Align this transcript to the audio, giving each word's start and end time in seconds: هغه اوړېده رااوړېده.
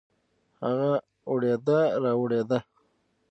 هغه 0.65 0.91
اوړېده 1.29 1.79
رااوړېده. 2.03 2.59